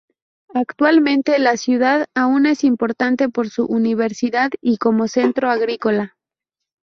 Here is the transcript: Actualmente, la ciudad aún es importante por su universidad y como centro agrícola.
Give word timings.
Actualmente, 0.55 1.37
la 1.37 1.57
ciudad 1.57 2.07
aún 2.15 2.47
es 2.47 2.63
importante 2.63 3.29
por 3.29 3.49
su 3.49 3.67
universidad 3.67 4.49
y 4.59 4.77
como 4.77 5.07
centro 5.07 5.51
agrícola. 5.51 6.17